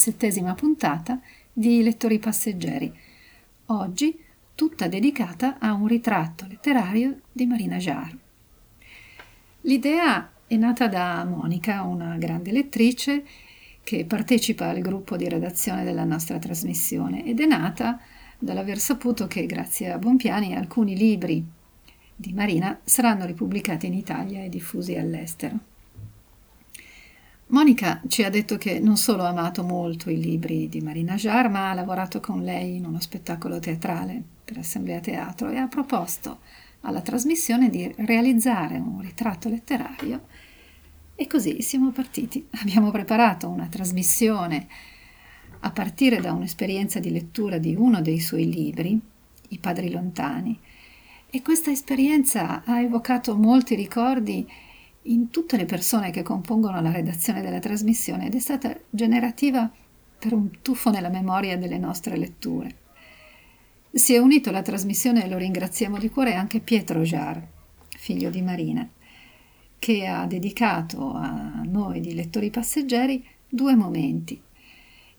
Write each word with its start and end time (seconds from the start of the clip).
diciassettesima 0.00 0.54
puntata 0.54 1.20
di 1.52 1.82
Lettori 1.82 2.18
Passeggeri. 2.18 2.90
Oggi 3.66 4.18
tutta 4.54 4.88
dedicata 4.88 5.58
a 5.58 5.74
un 5.74 5.86
ritratto 5.86 6.46
letterario 6.48 7.20
di 7.30 7.44
Marina 7.44 7.76
Jarre. 7.76 8.18
L'idea 9.62 10.30
è 10.46 10.56
nata 10.56 10.88
da 10.88 11.22
Monica, 11.26 11.82
una 11.82 12.16
grande 12.16 12.50
lettrice 12.50 13.24
che 13.82 14.06
partecipa 14.06 14.70
al 14.70 14.80
gruppo 14.80 15.18
di 15.18 15.28
redazione 15.28 15.84
della 15.84 16.04
nostra 16.04 16.38
trasmissione 16.38 17.26
ed 17.26 17.38
è 17.38 17.46
nata 17.46 18.00
dall'aver 18.38 18.78
saputo 18.78 19.26
che 19.26 19.44
grazie 19.44 19.92
a 19.92 19.98
Bonpiani 19.98 20.56
alcuni 20.56 20.96
libri 20.96 21.44
di 22.16 22.32
Marina 22.32 22.80
saranno 22.84 23.26
ripubblicati 23.26 23.86
in 23.86 23.94
Italia 23.94 24.42
e 24.42 24.48
diffusi 24.48 24.96
all'estero. 24.96 25.69
Monica 27.50 28.00
ci 28.06 28.22
ha 28.22 28.30
detto 28.30 28.56
che 28.58 28.78
non 28.78 28.96
solo 28.96 29.24
ha 29.24 29.28
amato 29.28 29.64
molto 29.64 30.08
i 30.08 30.20
libri 30.20 30.68
di 30.68 30.80
Marina 30.80 31.16
Jarre, 31.16 31.48
ma 31.48 31.70
ha 31.70 31.74
lavorato 31.74 32.20
con 32.20 32.44
lei 32.44 32.76
in 32.76 32.84
uno 32.84 33.00
spettacolo 33.00 33.58
teatrale 33.58 34.22
per 34.44 34.58
Assemblea 34.58 35.00
Teatro 35.00 35.50
e 35.50 35.56
ha 35.56 35.66
proposto 35.66 36.38
alla 36.82 37.00
trasmissione 37.00 37.68
di 37.68 37.92
realizzare 37.98 38.76
un 38.76 39.00
ritratto 39.00 39.48
letterario 39.48 40.26
e 41.16 41.26
così 41.26 41.60
siamo 41.60 41.90
partiti. 41.90 42.46
Abbiamo 42.60 42.92
preparato 42.92 43.48
una 43.48 43.66
trasmissione 43.66 44.68
a 45.58 45.72
partire 45.72 46.20
da 46.20 46.32
un'esperienza 46.32 47.00
di 47.00 47.10
lettura 47.10 47.58
di 47.58 47.74
uno 47.74 48.00
dei 48.00 48.20
suoi 48.20 48.48
libri, 48.48 48.98
I 49.48 49.58
Padri 49.58 49.90
Lontani, 49.90 50.56
e 51.28 51.42
questa 51.42 51.72
esperienza 51.72 52.62
ha 52.64 52.80
evocato 52.80 53.36
molti 53.36 53.74
ricordi 53.74 54.48
in 55.02 55.30
tutte 55.30 55.56
le 55.56 55.64
persone 55.64 56.10
che 56.10 56.22
compongono 56.22 56.80
la 56.80 56.92
redazione 56.92 57.40
della 57.40 57.58
trasmissione 57.58 58.26
ed 58.26 58.34
è 58.34 58.38
stata 58.38 58.76
generativa 58.90 59.70
per 60.18 60.34
un 60.34 60.50
tuffo 60.60 60.90
nella 60.90 61.08
memoria 61.08 61.56
delle 61.56 61.78
nostre 61.78 62.16
letture. 62.16 62.76
Si 63.92 64.14
è 64.14 64.18
unito 64.18 64.50
alla 64.50 64.62
trasmissione 64.62 65.24
e 65.24 65.28
lo 65.28 65.38
ringraziamo 65.38 65.98
di 65.98 66.10
cuore 66.10 66.34
anche 66.34 66.60
Pietro 66.60 67.00
Jar, 67.02 67.44
figlio 67.88 68.30
di 68.30 68.42
Marina, 68.42 68.88
che 69.78 70.06
ha 70.06 70.26
dedicato 70.26 71.14
a 71.14 71.62
noi 71.64 72.00
di 72.00 72.14
lettori 72.14 72.50
passeggeri 72.50 73.24
due 73.48 73.74
momenti. 73.74 74.40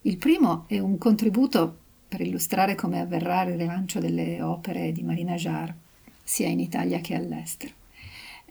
Il 0.03 0.17
primo 0.17 0.65
è 0.67 0.77
un 0.79 0.97
contributo 0.97 1.77
per 2.07 2.21
illustrare 2.21 2.75
come 2.75 2.99
avverrà 2.99 3.43
il 3.43 3.57
rilancio 3.57 3.99
delle 3.99 4.41
opere 4.41 4.91
di 4.91 5.01
Marina 5.01 5.35
Jar, 5.35 5.73
sia 6.23 6.47
in 6.47 6.59
Italia 6.59 6.99
che 6.99 7.15
all'estero. 7.15 7.73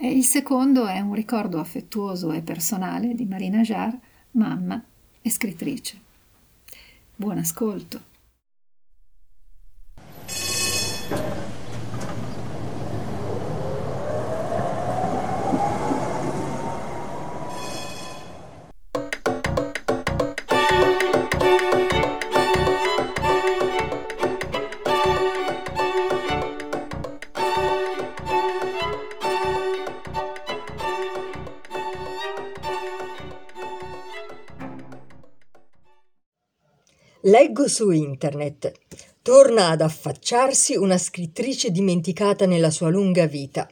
E 0.03 0.11
il 0.11 0.25
secondo 0.25 0.87
è 0.87 0.99
un 1.01 1.13
ricordo 1.13 1.61
affettuoso 1.61 2.33
e 2.33 2.41
personale 2.41 3.15
di 3.15 3.27
Marina 3.27 3.61
Jar, 3.61 3.95
mamma 4.31 4.83
e 5.21 5.29
scrittrice. 5.29 6.01
Buon 7.15 7.37
ascolto. 7.37 8.10
Leggo 37.25 37.69
su 37.69 37.91
internet. 37.91 38.73
Torna 39.21 39.69
ad 39.69 39.83
affacciarsi 39.83 40.75
una 40.75 40.97
scrittrice 40.97 41.71
dimenticata 41.71 42.47
nella 42.47 42.71
sua 42.71 42.89
lunga 42.89 43.27
vita. 43.27 43.69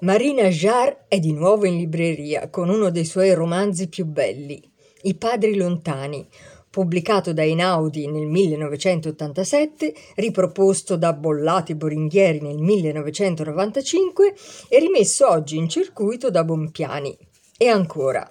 Marina 0.00 0.48
Jarre 0.48 1.06
è 1.08 1.18
di 1.18 1.32
nuovo 1.32 1.64
in 1.64 1.78
libreria 1.78 2.50
con 2.50 2.68
uno 2.68 2.90
dei 2.90 3.06
suoi 3.06 3.32
romanzi 3.32 3.88
più 3.88 4.04
belli, 4.04 4.62
I 5.04 5.14
Padri 5.14 5.56
Lontani, 5.56 6.28
pubblicato 6.68 7.32
da 7.32 7.42
Einaudi 7.42 8.06
nel 8.06 8.26
1987, 8.26 9.94
riproposto 10.16 10.96
da 10.96 11.14
Bollati 11.14 11.74
Boringhieri 11.74 12.42
nel 12.42 12.58
1995 12.58 14.34
e 14.68 14.78
rimesso 14.78 15.30
oggi 15.30 15.56
in 15.56 15.70
circuito 15.70 16.30
da 16.30 16.44
Bompiani. 16.44 17.16
E 17.56 17.66
ancora, 17.68 18.30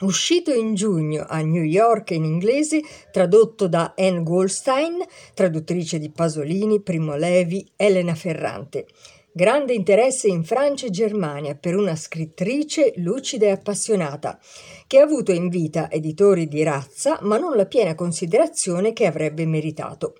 Uscito 0.00 0.52
in 0.52 0.76
giugno 0.76 1.26
a 1.28 1.40
New 1.40 1.64
York 1.64 2.12
in 2.12 2.22
inglese, 2.22 2.82
tradotto 3.10 3.66
da 3.66 3.94
Anne 3.96 4.22
Goldstein, 4.22 5.04
traduttrice 5.34 5.98
di 5.98 6.08
Pasolini, 6.08 6.80
Primo 6.80 7.16
Levi, 7.16 7.68
Elena 7.74 8.14
Ferrante. 8.14 8.86
Grande 9.32 9.74
interesse 9.74 10.28
in 10.28 10.44
Francia 10.44 10.86
e 10.86 10.90
Germania 10.90 11.56
per 11.56 11.74
una 11.74 11.96
scrittrice 11.96 12.92
lucida 12.98 13.46
e 13.46 13.50
appassionata, 13.50 14.38
che 14.86 15.00
ha 15.00 15.02
avuto 15.02 15.32
in 15.32 15.48
vita 15.48 15.90
editori 15.90 16.46
di 16.46 16.62
razza, 16.62 17.18
ma 17.22 17.36
non 17.36 17.56
la 17.56 17.66
piena 17.66 17.96
considerazione 17.96 18.92
che 18.92 19.04
avrebbe 19.04 19.46
meritato. 19.46 20.14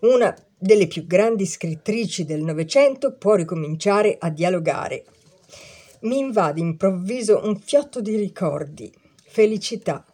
Una 0.00 0.36
delle 0.58 0.86
più 0.86 1.06
grandi 1.06 1.46
scrittrici 1.46 2.26
del 2.26 2.42
Novecento 2.42 3.14
può 3.14 3.34
ricominciare 3.34 4.14
a 4.18 4.28
dialogare. 4.28 5.04
Mi 6.00 6.18
invade 6.18 6.60
improvviso 6.60 7.40
un 7.42 7.58
fiotto 7.58 8.02
di 8.02 8.14
ricordi 8.16 9.00
felicità. 9.32 10.04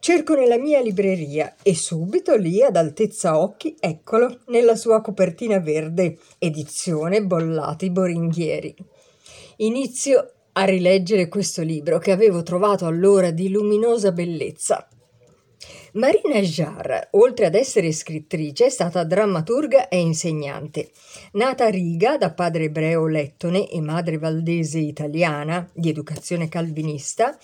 Cerco 0.00 0.34
nella 0.34 0.58
mia 0.58 0.80
libreria 0.80 1.54
e 1.62 1.76
subito 1.76 2.34
lì 2.34 2.60
ad 2.60 2.74
altezza 2.74 3.38
occhi, 3.38 3.76
eccolo, 3.78 4.40
nella 4.48 4.74
sua 4.74 5.00
copertina 5.00 5.60
verde, 5.60 6.18
edizione 6.38 7.22
Bollati 7.22 7.88
Boringhieri. 7.90 8.74
Inizio 9.58 10.32
a 10.52 10.64
rileggere 10.64 11.28
questo 11.28 11.62
libro 11.62 11.98
che 11.98 12.10
avevo 12.10 12.42
trovato 12.42 12.86
allora 12.86 13.30
di 13.30 13.48
luminosa 13.48 14.10
bellezza. 14.10 14.88
Marina 15.92 16.40
Jarre, 16.40 17.08
oltre 17.12 17.46
ad 17.46 17.54
essere 17.54 17.90
scrittrice, 17.90 18.66
è 18.66 18.68
stata 18.68 19.02
drammaturga 19.02 19.88
e 19.88 19.98
insegnante. 19.98 20.90
Nata 21.32 21.66
a 21.66 21.70
Riga 21.70 22.18
da 22.18 22.32
padre 22.32 22.64
ebreo 22.64 23.06
lettone 23.06 23.70
e 23.70 23.80
madre 23.80 24.18
valdese 24.18 24.78
italiana, 24.78 25.66
di 25.72 25.88
educazione 25.88 26.48
calvinista, 26.48 27.38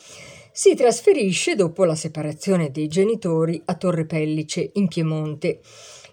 si 0.52 0.74
trasferisce 0.74 1.54
dopo 1.54 1.84
la 1.84 1.94
separazione 1.94 2.70
dei 2.70 2.86
genitori 2.86 3.60
a 3.64 3.74
Torre 3.74 4.04
Pellice, 4.04 4.70
in 4.74 4.86
Piemonte, 4.86 5.60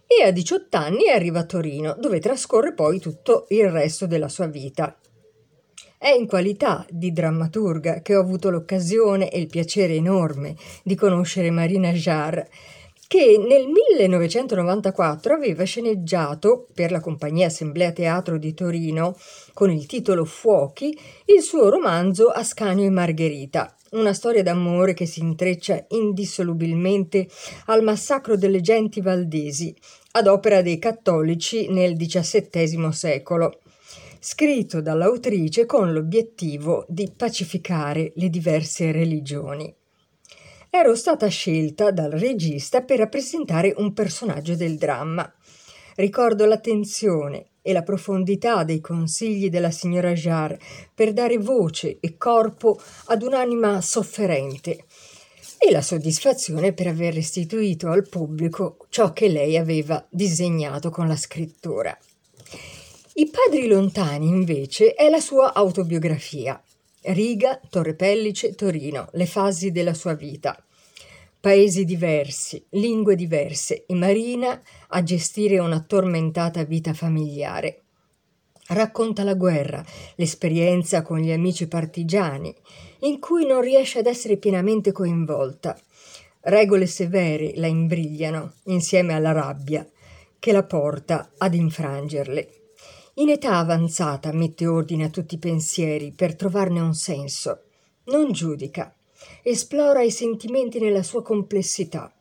e 0.07 0.23
a 0.23 0.31
18 0.31 0.77
anni 0.77 1.09
arriva 1.09 1.39
a 1.39 1.45
Torino, 1.45 1.95
dove 1.99 2.19
trascorre 2.19 2.73
poi 2.73 2.99
tutto 2.99 3.45
il 3.49 3.69
resto 3.69 4.07
della 4.07 4.29
sua 4.29 4.47
vita. 4.47 4.97
È 5.97 6.07
in 6.07 6.25
qualità 6.25 6.85
di 6.89 7.11
drammaturga 7.11 8.01
che 8.01 8.15
ho 8.15 8.21
avuto 8.21 8.49
l'occasione 8.49 9.29
e 9.29 9.39
il 9.39 9.47
piacere 9.47 9.93
enorme 9.93 10.55
di 10.83 10.95
conoscere 10.95 11.51
Marina 11.51 11.91
Jarre, 11.91 12.49
che 13.09 13.43
nel 13.43 13.65
1994 13.65 15.33
aveva 15.33 15.63
sceneggiato 15.63 16.67
per 16.75 16.91
la 16.91 16.99
compagnia 16.99 17.47
Assemblea 17.47 17.91
Teatro 17.91 18.37
di 18.37 18.53
Torino, 18.53 19.17
con 19.55 19.71
il 19.71 19.87
titolo 19.87 20.25
Fuochi, 20.25 20.95
il 21.25 21.41
suo 21.41 21.69
romanzo 21.69 22.27
Ascanio 22.27 22.85
e 22.85 22.91
Margherita, 22.91 23.75
una 23.93 24.13
storia 24.13 24.43
d'amore 24.43 24.93
che 24.93 25.07
si 25.07 25.21
intreccia 25.21 25.85
indissolubilmente 25.87 27.27
al 27.65 27.81
massacro 27.81 28.37
delle 28.37 28.61
genti 28.61 29.01
valdesi, 29.01 29.75
ad 30.11 30.27
opera 30.27 30.61
dei 30.61 30.77
cattolici 30.77 31.67
nel 31.67 31.97
XVII 31.97 32.93
secolo, 32.93 33.61
scritto 34.19 34.81
dall'autrice 34.81 35.65
con 35.65 35.91
l'obiettivo 35.91 36.85
di 36.87 37.11
pacificare 37.17 38.11
le 38.17 38.29
diverse 38.29 38.91
religioni. 38.91 39.77
Ero 40.71 40.93
stata 40.93 41.25
scelta 41.29 41.89
dal 41.89 42.11
regista 42.11 42.81
per 42.81 42.99
rappresentare 42.99 43.73
un 43.77 43.91
personaggio 43.91 44.55
del 44.55 44.77
dramma. 44.77 45.33
Ricordo 45.95 46.45
l'attenzione 46.45 47.47
e 47.63 47.73
la 47.73 47.81
profondità 47.81 48.63
dei 48.63 48.79
consigli 48.79 49.49
della 49.49 49.71
signora 49.71 50.13
Jarre 50.13 50.59
per 50.93 51.11
dare 51.11 51.39
voce 51.39 51.97
e 51.99 52.17
corpo 52.17 52.79
ad 53.05 53.23
un'anima 53.23 53.81
sofferente 53.81 54.85
e 55.57 55.71
la 55.71 55.81
soddisfazione 55.81 56.71
per 56.73 56.85
aver 56.85 57.15
restituito 57.15 57.89
al 57.89 58.07
pubblico 58.07 58.77
ciò 58.89 59.11
che 59.11 59.27
lei 59.27 59.57
aveva 59.57 60.05
disegnato 60.07 60.91
con 60.91 61.07
la 61.07 61.17
scrittura. 61.17 61.97
I 63.13 63.27
padri 63.27 63.67
lontani, 63.67 64.27
invece, 64.27 64.93
è 64.93 65.09
la 65.09 65.19
sua 65.19 65.51
autobiografia. 65.51 66.61
Riga, 67.01 67.61
Torre 67.69 67.95
Pellice, 67.95 68.55
Torino, 68.55 69.07
le 69.13 69.25
fasi 69.25 69.71
della 69.71 69.93
sua 69.93 70.15
vita. 70.15 70.61
Paesi 71.39 71.85
diversi, 71.85 72.61
lingue 72.71 73.15
diverse 73.15 73.85
e 73.85 73.93
Marina 73.93 74.61
a 74.89 75.01
gestire 75.01 75.59
una 75.59 75.79
tormentata 75.79 76.63
vita 76.65 76.93
familiare. 76.93 77.83
Racconta 78.67 79.23
la 79.23 79.35
guerra, 79.35 79.83
l'esperienza 80.15 81.01
con 81.01 81.19
gli 81.19 81.31
amici 81.31 81.69
partigiani, 81.69 82.53
in 82.99 83.19
cui 83.19 83.45
non 83.45 83.61
riesce 83.61 83.99
ad 83.99 84.05
essere 84.05 84.35
pienamente 84.35 84.91
coinvolta. 84.91 85.79
Regole 86.41 86.85
severe 86.85 87.53
la 87.55 87.67
imbrigliano, 87.67 88.55
insieme 88.65 89.13
alla 89.13 89.31
rabbia, 89.31 89.87
che 90.37 90.51
la 90.51 90.63
porta 90.63 91.31
ad 91.37 91.53
infrangerle. 91.53 92.58
In 93.19 93.27
età 93.27 93.57
avanzata 93.57 94.31
mette 94.31 94.65
ordine 94.65 95.03
a 95.03 95.09
tutti 95.09 95.35
i 95.35 95.39
pensieri 95.39 96.13
per 96.13 96.37
trovarne 96.37 96.79
un 96.79 96.93
senso. 96.93 97.63
Non 98.05 98.31
giudica. 98.31 98.95
Esplora 99.43 100.01
i 100.01 100.09
sentimenti 100.09 100.79
nella 100.79 101.03
sua 101.03 101.21
complessità, 101.21 102.13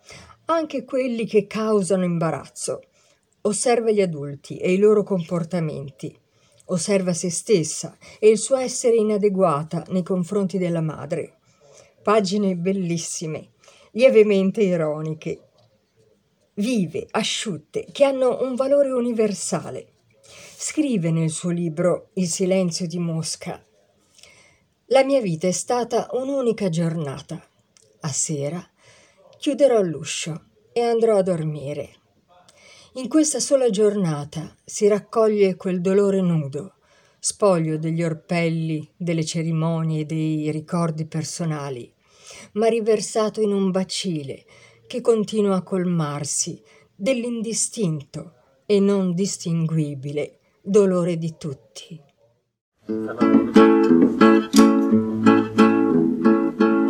anche 0.47 0.83
quelli 0.83 1.25
che 1.25 1.47
causano 1.47 2.03
imbarazzo. 2.03 2.81
Osserva 3.43 3.93
gli 3.93 4.00
adulti 4.00 4.56
e 4.56 4.73
i 4.73 4.79
loro 4.79 5.05
comportamenti. 5.05 6.12
Osserva 6.65 7.12
se 7.12 7.31
stessa 7.31 7.97
e 8.19 8.29
il 8.29 8.39
suo 8.39 8.56
essere 8.56 8.97
inadeguata 8.97 9.85
nei 9.91 10.03
confronti 10.03 10.59
della 10.59 10.83
madre. 10.83 11.37
Pagine 12.03 12.56
bellissime, 12.56 13.50
lievemente 13.93 14.62
ironiche, 14.62 15.43
vive, 16.55 17.06
asciutte, 17.09 17.87
che 17.93 18.03
hanno 18.03 18.43
un 18.43 18.56
valore 18.56 18.91
universale. 18.91 19.93
Scrive 20.61 21.13
nel 21.13 21.31
suo 21.31 21.51
libro 21.51 22.09
Il 22.15 22.27
silenzio 22.27 22.89
di 22.89 22.99
Mosca. 22.99 23.65
La 24.87 25.05
mia 25.05 25.21
vita 25.21 25.47
è 25.47 25.53
stata 25.53 26.09
un'unica 26.15 26.69
giornata. 26.69 27.41
A 28.01 28.09
sera 28.09 28.69
chiuderò 29.39 29.81
l'uscio 29.83 30.47
e 30.73 30.81
andrò 30.81 31.17
a 31.17 31.23
dormire. 31.23 31.91
In 32.95 33.07
questa 33.07 33.39
sola 33.39 33.71
giornata 33.71 34.53
si 34.65 34.89
raccoglie 34.89 35.55
quel 35.55 35.81
dolore 35.81 36.21
nudo, 36.23 36.75
spoglio 37.21 37.79
degli 37.79 38.03
orpelli, 38.03 38.91
delle 38.97 39.25
cerimonie, 39.25 40.07
dei 40.07 40.51
ricordi 40.51 41.07
personali, 41.07 41.89
ma 42.55 42.67
riversato 42.67 43.41
in 43.41 43.53
un 43.53 43.71
bacile 43.71 44.45
che 44.89 45.01
continua 45.03 45.55
a 45.55 45.63
colmarsi 45.63 46.61
dell'indistinto 46.97 48.33
e 48.67 48.81
non 48.81 49.15
distinguibile 49.15 50.38
dolore 50.69 51.17
di 51.17 51.35
tutti. 51.38 51.99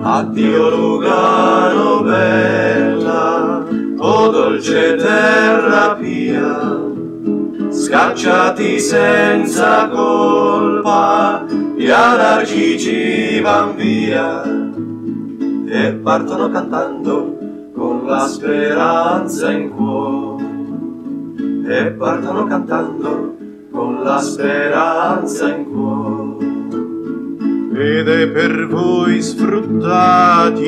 Addio 0.02 0.70
Lugano 0.70 2.02
bella, 2.02 3.64
o 3.98 4.28
dolce 4.30 4.96
terra 4.96 5.94
pia, 5.94 6.80
scacciati 7.70 8.80
senza 8.80 9.88
colpa, 9.88 11.44
gli 11.76 11.88
anarchici 11.88 13.40
van 13.40 13.76
via. 13.76 14.42
E 15.70 15.92
partono 15.92 16.50
cantando 16.50 17.36
con 17.74 18.06
la 18.06 18.26
speranza 18.26 19.50
in 19.52 19.70
cuore. 19.70 20.46
E 21.68 21.90
partono 21.92 22.46
cantando 22.46 23.37
con 23.70 24.02
la 24.02 24.18
speranza 24.18 25.54
in 25.54 25.70
cuore. 25.70 26.56
Ed 27.80 28.08
è 28.08 28.26
per 28.28 28.66
voi 28.66 29.22
sfruttati, 29.22 30.64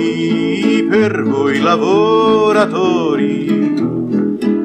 per 0.89 1.25
voi 1.25 1.61
lavoratori, 1.61 3.75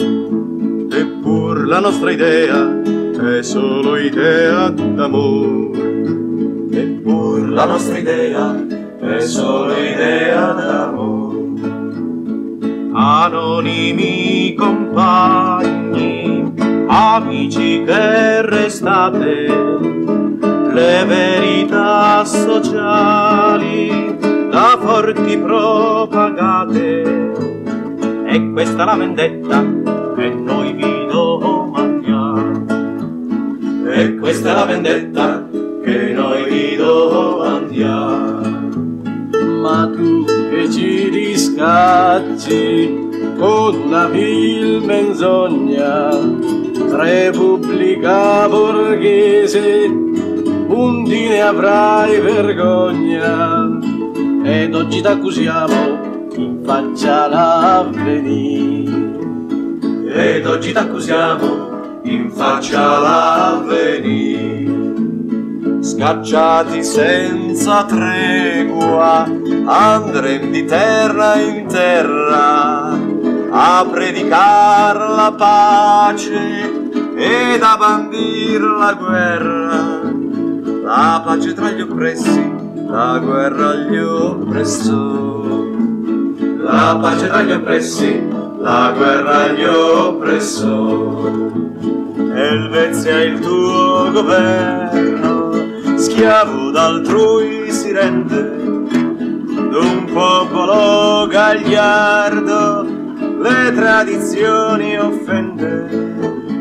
Eppur 0.91 1.67
la 1.67 1.81
nostra 1.81 2.11
idea 2.11 2.81
è 2.83 3.43
solo 3.43 3.97
idea 3.97 4.71
d'amore. 4.71 6.71
Eppur 6.71 7.51
la 7.51 7.67
nostra 7.67 7.99
idea 7.99 8.67
è 8.99 9.21
solo 9.21 9.77
idea 9.77 10.53
d'amore. 10.53 11.22
Anonimi 12.95 14.55
compagni, 14.55 16.53
amici 16.87 17.83
che 17.85 18.43
restate, 18.43 19.47
le 20.39 21.05
verità 21.07 22.23
sociali 22.25 24.19
da 24.51 24.79
forti 24.79 25.39
propagate. 25.39 27.33
E 28.27 28.51
questa 28.53 28.85
la 28.85 28.97
vendetta 28.97 29.65
che 30.15 30.29
noi 30.29 30.75
vi 30.75 31.07
domandiamo. 31.11 32.67
E 33.87 34.17
questa 34.17 34.51
è 34.51 34.55
la 34.55 34.65
vendetta 34.67 35.49
che 35.83 36.13
noi 36.13 36.45
vi 36.45 36.77
domandiamo. 36.77 38.41
Ma 39.63 39.91
tu 39.95 40.22
che 40.83 40.83
ci 40.83 41.09
riscatti 41.09 43.09
con 43.39 43.75
una 43.87 44.09
vil 44.09 44.83
menzogna, 44.83 46.11
Repubblica 46.91 48.49
borghese, 48.49 49.87
undi 49.87 51.29
ne 51.29 51.41
avrai 51.41 52.21
vergogna. 52.21 53.79
Ed 54.45 54.75
oggi 54.75 55.01
t'accusiamo 55.01 56.31
in 56.37 56.61
faccia 56.65 57.29
l'avvenire. 57.29 58.91
Ed 60.09 60.45
oggi 60.47 60.73
t'accusiamo 60.73 62.01
in 62.05 62.29
faccia 62.31 62.99
l'avvenire. 62.99 64.62
Scacciati 65.83 66.85
senza 66.85 67.85
tregua, 67.85 69.27
andrem 69.67 70.53
di 70.53 70.65
terra 70.65 71.35
in 71.41 71.67
terra 71.67 72.97
a 73.51 73.85
predicar 73.91 74.97
la 74.97 75.35
pace 75.37 76.71
ed 77.17 77.63
a 77.63 77.77
bandir 77.77 78.61
la 78.63 78.93
guerra. 78.95 80.01
La 80.85 81.21
pace 81.25 81.53
tra 81.53 81.71
gli 81.71 81.81
oppressi, 81.81 82.53
la 82.87 83.19
guerra 83.19 83.71
agli 83.71 83.99
oppressori. 83.99 85.81
La 86.59 86.97
pace 87.01 87.27
tra 87.27 87.43
gli 87.43 87.51
oppressi, 87.51 88.29
la 88.61 88.93
guerra 88.97 89.45
agli 89.47 89.65
oppressori. 89.65 91.51
Elvezia 92.35 93.23
il 93.23 93.41
tuo 93.41 94.11
governo, 94.11 95.42
schiavo 96.13 96.71
d'altrui 96.71 97.73
si 97.73 97.91
rende, 97.91 98.43
d'un 99.73 100.05
popolo 100.13 101.27
gagliardo 101.27 102.87
le 103.41 103.73
tradizioni 103.75 104.99
offende 104.99 105.89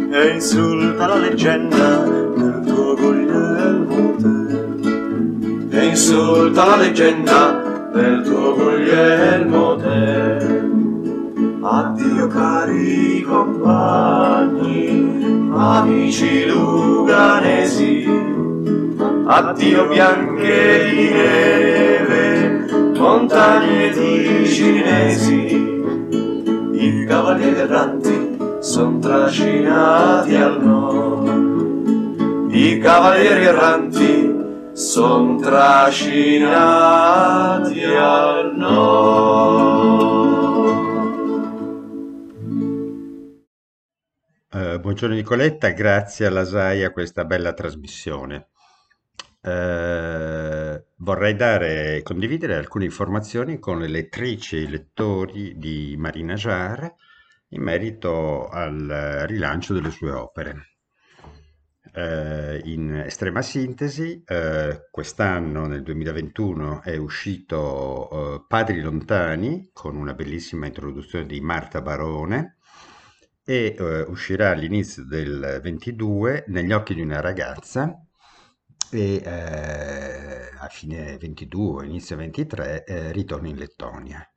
e 0.10 0.28
insulta 0.36 1.08
la 1.08 1.18
leggenda 1.18 1.98
del 1.98 2.62
tuo 2.66 2.96
Guglielmo 2.96 4.16
Tell. 4.22 5.68
E 5.70 5.86
insulta 5.86 6.66
la 6.68 6.78
leggenda 6.78 7.90
del 7.94 8.22
tuo 8.24 8.56
Guglielmo 8.56 9.76
Tell. 9.76 10.70
Addio 11.62 12.28
cari 12.28 13.22
compagni, 13.28 14.90
amici 15.54 16.46
luganesi, 16.48 18.21
addio 19.26 19.88
bianche 19.88 20.90
di 20.90 21.10
neve, 21.10 22.66
montagne 22.98 23.90
di 23.92 24.48
cinesi, 24.48 25.84
i 26.74 27.06
cavalieri 27.08 27.60
erranti 27.60 28.38
son 28.60 29.00
trascinati 29.00 30.36
al 30.36 30.62
nord, 30.64 32.52
i 32.52 32.80
cavalieri 32.80 33.46
erranti 33.46 34.40
son 34.74 35.40
trascinati 35.40 36.64
al 37.84 38.56
nord. 38.56 40.02
Eh, 44.54 44.80
buongiorno 44.80 45.16
Nicoletta, 45.16 45.70
grazie 45.70 46.26
alla 46.26 46.44
SAI 46.44 46.84
a 46.84 46.92
questa 46.92 47.24
bella 47.24 47.54
trasmissione. 47.54 48.51
Eh, 49.44 50.86
vorrei 50.98 51.36
dare, 51.36 52.02
condividere 52.04 52.56
alcune 52.56 52.86
informazioni 52.86 53.58
con 53.60 53.80
le 53.80 53.88
lettrici 53.88 54.58
e 54.58 54.62
i 54.62 54.70
lettori 54.70 55.58
di 55.58 55.96
Marina 55.98 56.36
Jar 56.36 56.94
in 57.50 57.62
merito 57.64 58.48
al 58.48 59.26
rilancio 59.28 59.74
delle 59.74 59.90
sue 59.92 60.12
opere. 60.12 60.68
Eh, 61.94 62.62
in 62.66 63.04
estrema 63.06 63.42
sintesi, 63.42 64.24
eh, 64.26 64.88
quest'anno, 64.90 65.66
nel 65.66 65.84
2021, 65.84 66.82
è 66.84 66.96
uscito 66.96 68.10
eh, 68.36 68.46
Padri 68.48 68.80
Lontani 68.82 69.72
con 69.74 69.98
una 69.98 70.14
bellissima 70.14 70.68
introduzione 70.68 71.26
di 71.26 71.42
Marta 71.42 71.82
Barone 71.82 72.58
e 73.44 73.76
eh, 73.78 74.02
uscirà 74.08 74.52
all'inizio 74.52 75.04
del 75.04 75.60
22 75.62 76.46
Negli 76.48 76.72
occhi 76.72 76.94
di 76.94 77.02
una 77.02 77.20
ragazza 77.20 78.06
e 78.92 79.22
eh, 79.24 80.50
a 80.58 80.68
fine 80.70 81.18
22, 81.18 81.86
inizio 81.86 82.16
23, 82.18 82.84
eh, 82.84 83.12
ritorna 83.12 83.48
in 83.48 83.58
Lettonia. 83.58 84.28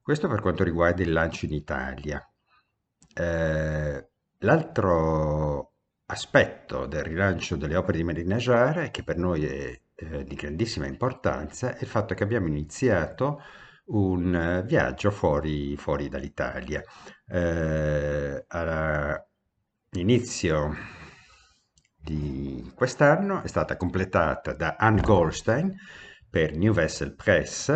Questo 0.00 0.28
per 0.28 0.40
quanto 0.40 0.64
riguarda 0.64 1.02
il 1.02 1.12
lancio 1.12 1.46
in 1.46 1.52
Italia. 1.54 2.24
l'altro 4.38 5.72
aspetto 6.06 6.86
del 6.86 7.04
rilancio 7.04 7.56
delle 7.56 7.76
opere 7.76 7.98
di 7.98 8.04
Marina 8.04 8.36
Jarre, 8.36 8.90
che 8.90 9.02
per 9.02 9.16
noi 9.16 9.44
è 9.46 9.80
eh, 9.94 10.24
di 10.24 10.34
grandissima 10.34 10.86
importanza, 10.86 11.76
è 11.76 11.82
il 11.82 11.88
fatto 11.88 12.14
che 12.14 12.22
abbiamo 12.22 12.48
iniziato 12.48 13.42
un 13.86 14.34
eh, 14.34 14.62
viaggio 14.64 15.10
fuori, 15.10 15.76
fuori 15.76 16.08
dall'Italia. 16.08 16.82
Eh, 17.26 18.44
all'inizio 18.48 19.26
di 22.02 22.72
quest'anno 22.74 23.42
è 23.42 23.46
stata 23.46 23.76
completata 23.76 24.52
da 24.52 24.76
Anne 24.78 25.00
Goldstein 25.00 25.74
per 26.28 26.56
New 26.56 26.72
Vessel 26.72 27.14
Press 27.14 27.68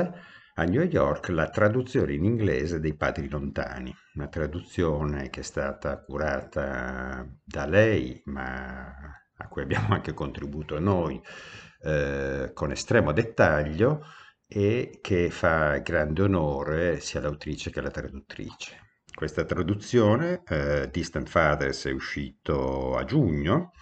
a 0.59 0.64
New 0.64 0.83
York 0.83 1.28
la 1.28 1.49
traduzione 1.49 2.14
in 2.14 2.25
inglese 2.25 2.80
dei 2.80 2.97
Padri 2.97 3.28
Lontani, 3.28 3.95
una 4.14 4.28
traduzione 4.28 5.28
che 5.28 5.40
è 5.40 5.42
stata 5.42 6.00
curata 6.02 7.26
da 7.45 7.66
lei, 7.66 8.23
ma 8.25 8.87
a 9.37 9.49
cui 9.49 9.62
abbiamo 9.62 9.92
anche 9.92 10.14
contribuito 10.14 10.78
noi 10.80 11.21
eh, 11.83 12.50
con 12.54 12.71
estremo 12.71 13.12
dettaglio 13.12 14.06
e 14.49 14.99
che 15.02 15.28
fa 15.28 15.76
grande 15.78 16.23
onore 16.23 17.00
sia 17.00 17.21
all'autrice 17.21 17.71
che 17.71 17.80
alla 17.80 17.90
traduttrice. 17.90 18.85
Questa 19.14 19.45
traduzione, 19.45 20.42
eh, 20.49 20.88
Distant 20.90 21.28
Fathers, 21.28 21.85
è 21.87 21.92
uscito 21.92 22.97
a 22.97 23.04
giugno 23.04 23.73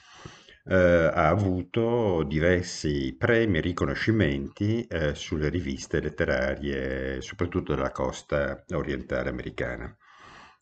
eh, 0.66 0.74
ha 0.74 1.28
avuto 1.28 2.22
diversi 2.24 3.14
premi 3.18 3.58
e 3.58 3.60
riconoscimenti 3.60 4.86
eh, 4.86 5.14
sulle 5.14 5.48
riviste 5.48 6.00
letterarie, 6.00 7.20
soprattutto 7.20 7.74
della 7.74 7.90
costa 7.90 8.64
orientale 8.70 9.28
americana. 9.28 9.94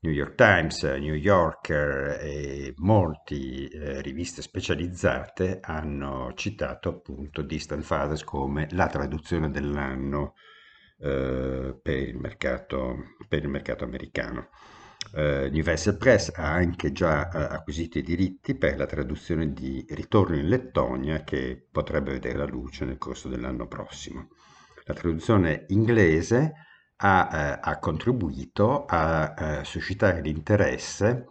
New 0.01 0.13
York 0.13 0.35
Times, 0.35 0.83
New 0.83 1.15
Yorker 1.15 2.19
e 2.21 2.75
molte 2.79 3.35
eh, 3.37 4.01
riviste 4.01 4.43
specializzate 4.43 5.61
hanno 5.63 6.33
citato 6.35 6.89
appunto 6.89 7.43
Distant 7.43 7.85
Fathers 7.85 8.25
come 8.25 8.67
la 8.73 8.89
traduzione 8.89 9.49
dell'anno 9.51 10.35
eh, 10.99 11.79
per 11.81 11.99
per 13.29 13.45
il 13.45 13.49
mercato 13.49 13.85
americano 13.85 14.49
eh, 15.15 15.47
Universal 15.47 15.97
Press 15.97 16.31
ha 16.35 16.53
anche 16.53 16.93
già 16.93 17.29
eh, 17.29 17.55
acquisito 17.55 17.99
i 17.99 18.03
diritti 18.03 18.55
per 18.55 18.77
la 18.77 18.87
traduzione 18.87 19.53
di 19.53 19.85
Ritorno 19.89 20.37
in 20.37 20.49
Lettonia 20.49 21.23
che 21.23 21.67
potrebbe 21.71 22.13
vedere 22.13 22.39
la 22.39 22.47
luce 22.47 22.85
nel 22.85 22.99
corso 22.99 23.29
dell'anno 23.29 23.67
prossimo. 23.67 24.29
La 24.85 24.95
traduzione 24.95 25.67
inglese 25.69 26.53
ha, 26.97 27.29
eh, 27.33 27.59
ha 27.61 27.79
contribuito 27.79 28.85
a 28.87 29.35
eh, 29.37 29.65
suscitare 29.65 30.21
l'interesse 30.21 31.27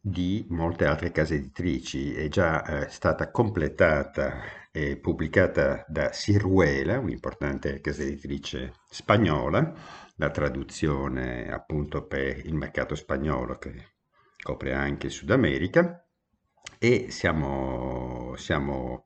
di 0.00 0.46
molte 0.50 0.86
altre 0.86 1.10
case 1.10 1.34
editrici, 1.34 2.14
è 2.14 2.28
già 2.28 2.64
eh, 2.64 2.88
stata 2.88 3.30
completata 3.30 4.40
e 4.70 4.96
pubblicata 4.96 5.84
da 5.88 6.12
Siruela, 6.12 6.98
un'importante 6.98 7.80
casa 7.80 8.02
editrice 8.02 8.74
spagnola, 8.88 9.74
la 10.18 10.30
traduzione 10.30 11.50
appunto 11.50 12.06
per 12.06 12.44
il 12.44 12.54
mercato 12.54 12.94
spagnolo 12.94 13.56
che 13.58 13.94
copre 14.42 14.72
anche 14.72 15.06
il 15.06 15.12
Sud 15.12 15.30
America 15.30 16.04
e 16.78 17.10
siamo, 17.10 18.34
siamo, 18.36 19.04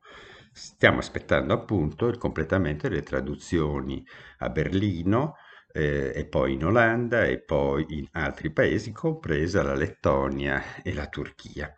stiamo 0.51 0.99
aspettando 0.99 1.53
appunto 1.53 2.07
il 2.07 2.17
completamento 2.17 2.87
delle 2.87 3.03
traduzioni 3.03 4.03
a 4.39 4.49
Berlino 4.49 5.35
eh, 5.71 6.11
e 6.15 6.25
poi 6.27 6.53
in 6.53 6.65
Olanda 6.65 7.23
e 7.23 7.41
poi 7.41 7.85
in 7.89 8.07
altri 8.11 8.51
paesi, 8.51 8.91
compresa 8.91 9.63
la 9.63 9.75
Lettonia 9.75 10.81
e 10.83 10.93
la 10.93 11.07
Turchia. 11.07 11.73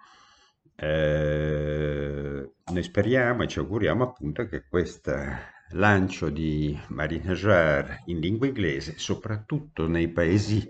Eh, 0.77 2.51
noi 2.65 2.83
speriamo 2.83 3.43
e 3.43 3.47
ci 3.47 3.59
auguriamo 3.59 4.03
appunto 4.03 4.45
che 4.45 4.65
questa 4.67 5.54
lancio 5.69 6.29
di 6.29 6.79
Marina 6.89 7.33
Jar 7.33 8.03
in 8.05 8.19
lingua 8.19 8.47
inglese, 8.47 8.97
soprattutto 8.97 9.87
nei 9.87 10.09
paesi 10.09 10.67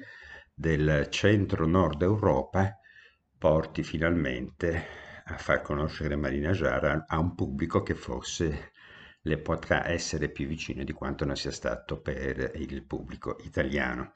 del 0.54 1.08
centro-nord 1.10 2.02
Europa, 2.02 2.80
porti 3.38 3.84
finalmente 3.84 4.86
a 5.25 5.38
far 5.38 5.62
conoscere 5.62 6.16
Marina 6.16 6.52
Jar 6.52 7.06
a 7.08 7.20
un 7.20 7.36
pubblico 7.36 7.84
che 7.84 7.96
forse 7.96 8.72
le 9.22 9.38
potrà 9.38 9.88
essere 9.88 10.30
più 10.30 10.48
vicino 10.48 10.84
di 10.84 10.94
quanto 10.94 11.25
non 11.25 11.36
sia 11.36 11.52
stato 11.52 12.00
per 12.00 12.52
il 12.56 12.84
pubblico 12.84 13.38
italiano. 13.44 14.14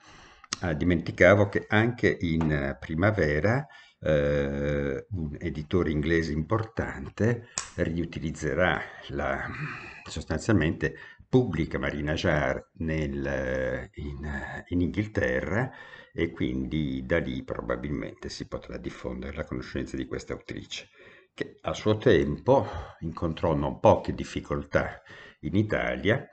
Ah, 0.61 0.73
dimenticavo 0.73 1.47
che 1.47 1.65
anche 1.69 2.17
in 2.19 2.75
primavera 2.79 3.65
eh, 4.01 5.05
un 5.11 5.37
editore 5.39 5.91
inglese 5.91 6.33
importante 6.33 7.47
riutilizzerà 7.75 8.81
la, 9.09 9.47
sostanzialmente 10.03 10.95
pubblica 11.29 11.79
Marina 11.79 12.13
Jar 12.13 12.71
nel, 12.79 13.89
in, 13.93 14.63
in, 14.67 14.81
Inghilterra 14.81 15.71
e 16.11 16.31
quindi 16.31 17.05
da 17.05 17.19
lì 17.19 17.41
probabilmente 17.43 18.27
si 18.27 18.47
potrà 18.47 18.77
diffondere 18.77 19.37
la 19.37 19.45
conoscenza 19.45 19.95
di 19.95 20.07
questa 20.07 20.33
autrice 20.33 20.89
che 21.33 21.57
a 21.61 21.73
suo 21.73 21.97
tempo 21.97 22.67
incontrò 22.99 23.53
non 23.53 23.79
poche 23.79 24.13
difficoltà 24.13 25.01
in 25.41 25.55
Italia 25.55 26.27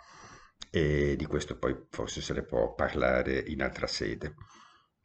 e 0.76 1.16
di 1.16 1.24
questo 1.24 1.56
poi 1.56 1.74
forse 1.88 2.20
se 2.20 2.34
ne 2.34 2.42
può 2.42 2.74
parlare 2.74 3.42
in 3.46 3.62
altra 3.62 3.86
sede. 3.86 4.34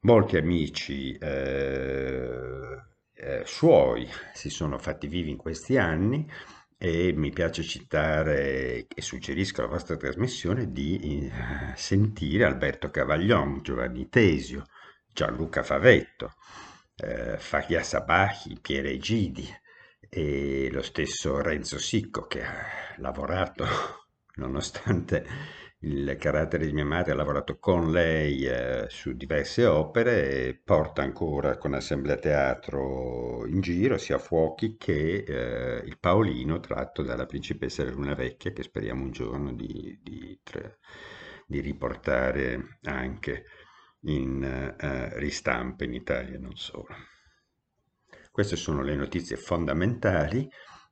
Molti 0.02 0.36
amici 0.36 1.14
eh, 1.14 2.76
eh, 3.14 3.44
suoi 3.46 4.06
si 4.34 4.50
sono 4.50 4.78
fatti 4.78 5.08
vivi 5.08 5.30
in 5.30 5.38
questi 5.38 5.78
anni 5.78 6.30
e 6.78 7.14
mi 7.14 7.32
piace 7.32 7.64
citare 7.64 8.86
e 8.86 9.02
suggerisco 9.02 9.62
alla 9.62 9.70
vostra 9.70 9.96
trasmissione 9.96 10.74
di 10.74 11.00
eh, 11.00 11.32
sentire 11.76 12.44
Alberto 12.44 12.90
Cavaglion, 12.90 13.62
Giovanni 13.62 14.10
Tesio, 14.10 14.66
Gianluca 15.08 15.64
Favetto, 15.64 16.34
eh, 16.98 17.38
Faria 17.38 17.82
Sabachi, 17.82 18.60
Piere 18.60 18.92
Egidi 18.92 19.48
e 20.10 20.68
lo 20.70 20.82
stesso 20.82 21.40
Renzo 21.42 21.80
Sicco 21.80 22.26
che 22.28 22.44
ha 22.44 22.66
lavorato 22.98 24.01
nonostante 24.36 25.26
il 25.84 26.16
carattere 26.20 26.68
di 26.68 26.74
mia 26.74 26.86
madre 26.86 27.12
ha 27.12 27.16
lavorato 27.16 27.58
con 27.58 27.92
lei 27.92 28.46
eh, 28.46 28.86
su 28.90 29.14
diverse 29.14 29.66
opere 29.66 30.30
e 30.30 30.62
porta 30.64 31.02
ancora 31.02 31.58
con 31.58 31.74
Assemblea 31.74 32.18
Teatro 32.18 33.48
in 33.48 33.62
giro 33.62 33.98
sia 33.98 34.20
Fuochi 34.20 34.78
che 34.78 35.24
eh, 35.28 35.82
il 35.84 35.98
Paolino 36.00 36.60
tratto 36.60 37.02
dalla 37.02 37.26
principessa 37.26 37.84
della 37.84 37.96
Luna 37.96 38.14
Vecchia 38.14 38.52
che 38.52 38.62
speriamo 38.62 39.04
un 39.04 39.12
giorno 39.12 39.54
di, 39.54 40.00
di, 40.04 40.40
di 41.48 41.60
riportare 41.62 42.78
anche 42.84 43.46
in 44.02 44.44
eh, 44.44 45.18
ristampe 45.18 45.86
in 45.86 45.94
Italia 45.94 46.38
non 46.38 46.56
solo. 46.56 46.96
Queste 48.32 48.56
sono 48.56 48.82
le 48.82 48.96
notizie 48.96 49.36
fondamentali. 49.36 50.50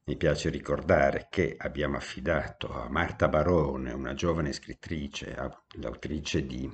Mi 0.09 0.17
piace 0.17 0.49
ricordare 0.49 1.27
che 1.29 1.53
abbiamo 1.55 1.95
affidato 1.95 2.73
a 2.73 2.89
Marta 2.89 3.27
Barone, 3.27 3.91
una 3.91 4.15
giovane 4.15 4.53
scrittrice, 4.53 5.35
l'autrice 5.73 6.47
di 6.47 6.67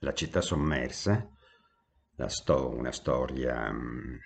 La 0.00 0.12
città 0.12 0.42
sommersa, 0.42 1.26
sto- 2.26 2.68
una 2.68 2.92
storia 2.92 3.72
mh, 3.72 4.18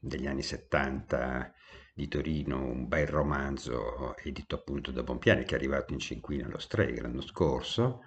degli 0.00 0.26
anni 0.26 0.42
70 0.42 1.52
di 1.94 2.08
Torino, 2.08 2.64
un 2.64 2.88
bel 2.88 3.06
romanzo 3.06 4.16
edito 4.16 4.56
appunto 4.56 4.90
da 4.90 5.04
Bompiani 5.04 5.44
che 5.44 5.52
è 5.52 5.58
arrivato 5.58 5.92
in 5.92 6.00
Cinquina 6.00 6.46
allo 6.46 6.58
Strega 6.58 7.02
l'anno 7.02 7.22
scorso. 7.22 8.00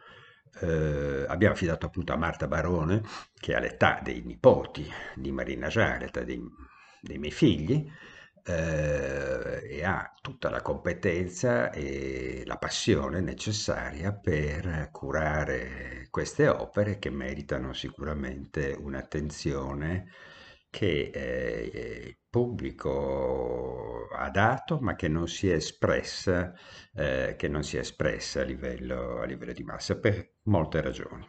Eh, 0.59 1.23
abbiamo 1.29 1.53
affidato 1.53 1.85
appunto 1.85 2.11
a 2.11 2.17
Marta 2.17 2.49
Barone, 2.49 3.03
che 3.39 3.55
ha 3.55 3.59
l'età 3.59 4.01
dei 4.03 4.21
nipoti 4.21 4.85
di 5.15 5.31
Marina 5.31 5.69
Giara, 5.69 5.97
l'età 5.97 6.25
dei, 6.25 6.41
dei 6.99 7.19
miei 7.19 7.31
figli, 7.31 7.89
eh, 8.45 9.61
e 9.69 9.83
ha 9.83 10.13
tutta 10.21 10.49
la 10.49 10.61
competenza 10.61 11.71
e 11.71 12.43
la 12.45 12.57
passione 12.57 13.21
necessaria 13.21 14.13
per 14.13 14.89
curare 14.91 16.07
queste 16.09 16.47
opere 16.47 16.99
che 16.99 17.09
meritano 17.09 17.73
sicuramente 17.73 18.75
un'attenzione 18.79 20.09
che 20.69 21.11
eh, 21.13 22.07
il 22.07 22.17
pubblico 22.29 24.07
ha 24.15 24.29
dato 24.29 24.79
ma 24.79 24.95
che 24.95 25.07
non 25.09 25.27
si 25.27 25.49
è 25.49 25.55
espressa, 25.55 26.53
eh, 26.93 27.35
si 27.61 27.77
è 27.77 27.79
espressa 27.79 28.41
a 28.41 28.43
livello, 28.43 29.19
a 29.19 29.25
livello 29.25 29.53
di 29.53 29.63
massa 29.63 29.99
per 29.99 30.35
molte 30.43 30.81
ragioni. 30.81 31.27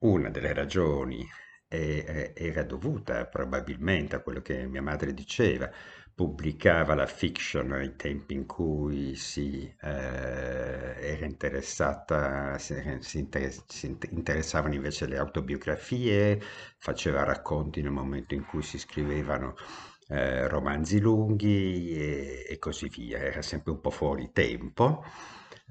Una 0.00 0.30
delle 0.30 0.52
ragioni 0.52 1.26
era 1.68 2.62
dovuta 2.62 3.26
probabilmente 3.26 4.16
a 4.16 4.20
quello 4.20 4.40
che 4.42 4.66
mia 4.66 4.82
madre 4.82 5.12
diceva. 5.14 5.70
Pubblicava 6.14 6.94
la 6.96 7.06
fiction 7.06 7.70
ai 7.72 7.94
tempi 7.94 8.34
in 8.34 8.44
cui 8.46 9.14
si 9.14 9.72
eh, 9.82 9.88
era 9.88 11.24
interessata, 11.24 12.58
si, 12.58 12.74
si, 13.00 13.18
interess- 13.18 13.70
si, 13.70 13.96
interessavano 14.10 14.74
invece 14.74 15.06
le 15.06 15.16
autobiografie, 15.16 16.40
faceva 16.78 17.22
racconti 17.22 17.82
nel 17.82 17.92
momento 17.92 18.34
in 18.34 18.44
cui 18.46 18.62
si 18.62 18.78
scrivevano 18.78 19.54
eh, 20.08 20.48
romanzi 20.48 20.98
lunghi 21.00 21.90
e, 21.92 22.46
e, 22.48 22.58
così 22.58 22.88
via. 22.88 23.18
Era 23.18 23.42
sempre 23.42 23.72
un 23.72 23.80
po' 23.80 23.90
fuori 23.90 24.30
tempo, 24.32 25.04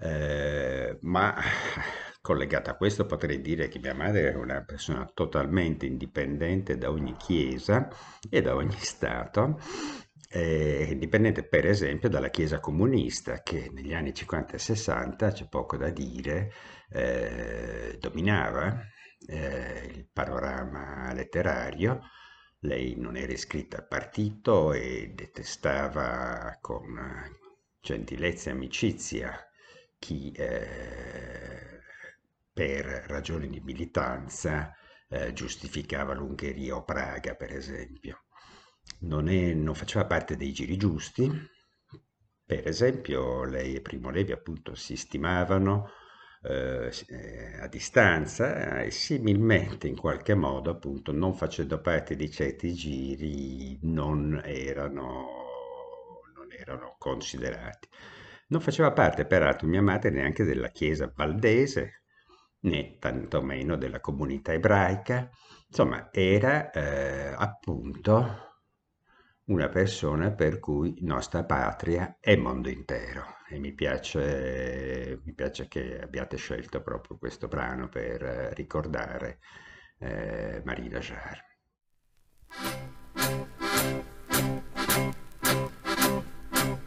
eh, 0.01 0.97
ma 1.01 1.35
Collegata 2.27 2.71
a 2.71 2.75
questo 2.75 3.05
potrei 3.05 3.39
dire 3.39 3.69
che 3.69 3.79
mia 3.79 3.93
madre 3.93 4.23
era 4.23 4.37
una 4.37 4.61
persona 4.61 5.09
totalmente 5.13 5.85
indipendente 5.85 6.77
da 6.77 6.89
ogni 6.89 7.15
chiesa 7.15 7.87
e 8.29 8.41
da 8.41 8.53
ogni 8.53 8.75
Stato, 8.79 9.57
eh, 10.31 10.89
indipendente 10.91 11.43
per 11.43 11.65
esempio 11.65 12.09
dalla 12.09 12.29
Chiesa 12.29 12.59
comunista 12.59 13.41
che 13.43 13.69
negli 13.71 13.93
anni 13.93 14.13
50 14.13 14.55
e 14.55 14.59
60, 14.59 15.31
c'è 15.31 15.47
poco 15.47 15.77
da 15.77 15.89
dire, 15.89 16.51
eh, 16.89 17.95
dominava 17.97 18.77
eh, 19.25 19.89
il 19.95 20.09
panorama 20.11 21.13
letterario. 21.13 22.01
Lei 22.59 22.95
non 22.97 23.15
era 23.15 23.31
iscritta 23.31 23.77
al 23.77 23.87
partito 23.87 24.73
e 24.73 25.13
detestava 25.15 26.57
con 26.59 26.93
gentilezza 27.79 28.49
e 28.49 28.53
amicizia 28.53 29.47
chi 29.97 30.31
eh, 30.33 31.76
per 32.57 33.05
ragioni 33.05 33.47
di 33.49 33.59
militanza 33.59 34.73
eh, 35.09 35.31
giustificava 35.31 36.15
l'Ungheria 36.15 36.75
o 36.75 36.83
Praga, 36.83 37.35
per 37.35 37.53
esempio. 37.53 38.23
Non, 39.01 39.29
è, 39.29 39.53
non, 39.53 39.75
faceva 39.75 40.05
parte 40.05 40.35
dei 40.35 40.51
giri 40.53 40.75
giusti. 40.75 41.31
Per 42.43 42.67
esempio, 42.67 43.43
lei 43.43 43.75
e 43.75 43.81
Primo 43.81 44.09
Levi 44.09 44.31
appunto 44.31 44.73
si 44.73 44.95
stimavano 44.95 45.91
eh, 46.41 46.91
eh 47.09 47.59
a 47.59 47.67
distanza 47.67 48.81
e 48.81 48.89
similmente 48.89 49.87
in 49.87 49.95
qualche 49.95 50.33
modo 50.33 50.71
appunto 50.71 51.11
non 51.11 51.35
facendo 51.35 51.79
parte 51.79 52.15
di 52.15 52.31
certi 52.31 52.73
giri 52.73 53.77
non 53.83 54.41
erano, 54.43 55.27
non 56.33 56.51
erano 56.57 56.95
considerati. 56.97 57.87
Non 58.47 58.61
faceva 58.61 58.91
parte 58.93 59.25
peraltro 59.27 59.67
mia 59.67 59.83
madre 59.83 60.09
neanche 60.09 60.43
della 60.43 60.69
chiesa 60.69 61.11
valdese, 61.15 62.01
né 62.61 62.97
tantomeno 62.99 63.75
della 63.77 63.99
comunità 63.99 64.53
ebraica, 64.53 65.29
insomma 65.67 66.09
era 66.11 66.71
eh, 66.71 67.33
appunto 67.35 68.45
una 69.45 69.69
persona 69.69 70.31
per 70.31 70.59
cui 70.59 70.97
nostra 71.01 71.43
patria 71.43 72.17
è 72.19 72.35
mondo 72.35 72.69
intero 72.69 73.37
e 73.49 73.59
mi 73.59 73.73
piace, 73.73 75.21
mi 75.23 75.33
piace 75.33 75.67
che 75.67 76.01
abbiate 76.01 76.35
scelto 76.37 76.81
proprio 76.81 77.17
questo 77.17 77.47
brano 77.47 77.87
per 77.87 78.21
eh, 78.23 78.53
ricordare 78.53 79.39
eh, 79.99 80.61
Marina 80.65 80.99
Jar. 80.99 81.45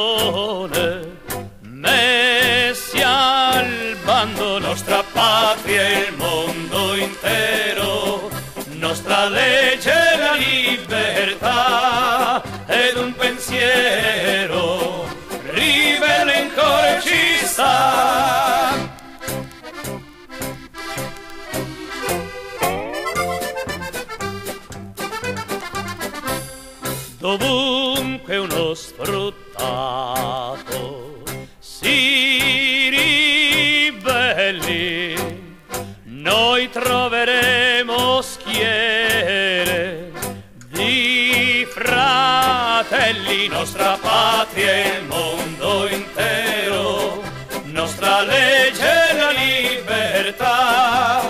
messi 1.61 3.03
al 3.03 3.99
bando 4.03 4.59
nostra 4.59 5.05
patria 5.13 5.83
e 5.83 5.99
il 6.09 6.15
mondo 6.17 6.95
intero 6.95 8.31
nostra 8.79 9.29
legge 9.29 9.93
la 10.17 10.33
libertà 10.33 12.08
fratelli, 42.85 43.49
nostra 43.49 43.99
patria 44.01 44.71
e 44.71 44.99
il 44.99 45.05
mondo 45.07 45.89
intero, 45.89 47.25
nostra 47.65 48.23
legge 48.23 49.15
la 49.17 49.31
libertà 49.31 51.21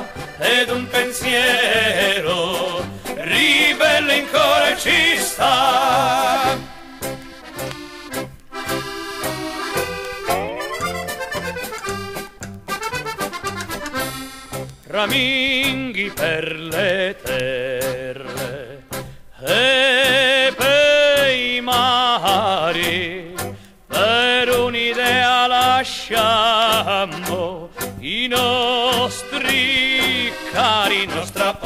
ed 0.40 0.68
un 0.68 0.86
pensiero 0.88 2.84
ribelle 3.14 4.16
in 4.16 4.28
cuore 4.28 4.76
ci 4.78 5.16
sta. 5.16 6.54
Raminghi 14.86 16.10
per 16.10 16.52
le 16.52 17.16
terre 17.22 18.84
e 19.46 19.97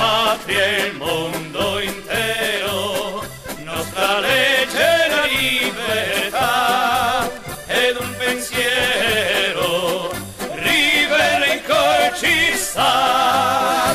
patria 0.02 0.64
e 0.64 0.86
il 0.88 0.96
mondo 0.96 1.78
intero, 1.78 3.22
nostra 3.58 4.18
legge 4.18 5.06
la 5.14 5.24
libertà 5.26 7.30
ed 7.68 7.96
un 8.00 8.12
pensiero 8.18 10.10
rivela 10.54 11.46
in 11.54 11.62
cuore 11.64 12.12
ci 12.18 12.56
sta. 12.56 13.94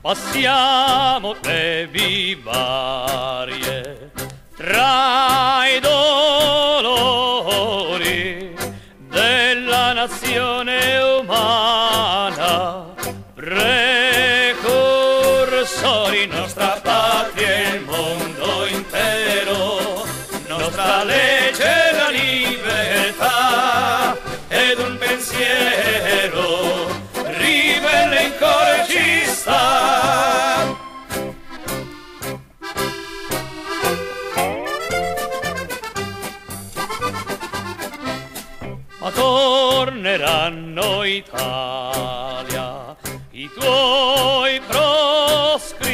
Passiamo 0.00 1.36
le 1.42 1.86
vivarie 1.90 4.10
tra 4.56 5.68
i 5.68 5.78
due 5.80 6.45
Italia, 41.04 42.96
i 43.32 43.50
tuoi 43.52 44.60
proscritti. 44.66 45.84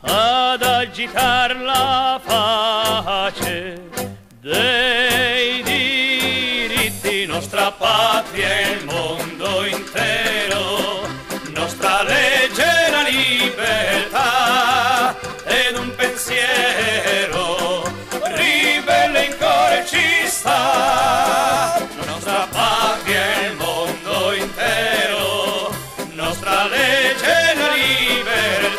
Ad 0.00 0.62
agitar 0.62 1.56
la 1.56 2.20
pace 2.24 3.82
dei 4.40 5.62
diritti, 5.62 7.26
nostra 7.26 7.70
patria 7.70 8.58
e 8.58 8.72
il 8.72 8.84
mondo 8.84 9.37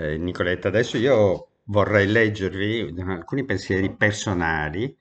Eh, 0.00 0.16
Nicoletta, 0.16 0.68
adesso 0.68 0.96
io 0.96 1.48
vorrei 1.64 2.06
leggervi 2.06 2.94
alcuni 3.06 3.44
pensieri 3.44 3.94
personali 3.94 4.96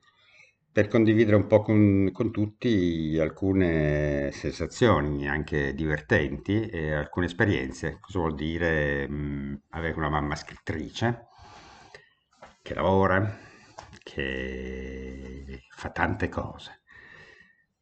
per 0.71 0.89
condividere 0.89 1.37
un 1.37 1.47
po' 1.47 1.61
con, 1.61 2.09
con 2.11 2.31
tutti 2.31 3.17
alcune 3.17 4.29
sensazioni, 4.33 5.25
anche 5.29 5.73
divertenti, 5.73 6.67
e 6.67 6.91
alcune 6.93 7.27
esperienze. 7.27 7.97
Cosa 8.01 8.19
vuol 8.19 8.35
dire 8.35 9.07
mh, 9.07 9.61
avere 9.69 9.95
una 9.95 10.09
mamma 10.09 10.35
scrittrice 10.35 11.27
che 12.61 12.73
lavora, 12.73 13.37
che 14.03 15.63
fa 15.69 15.91
tante 15.91 16.27
cose. 16.27 16.81